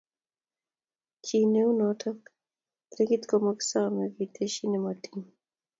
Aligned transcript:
Chi 1.25 1.37
ne 1.51 1.61
u 1.69 1.71
notok 1.79 2.19
legit 2.95 3.23
komasomei 3.29 4.13
ketesyi 4.17 4.65
ne 4.71 4.79
motiny. 4.83 5.23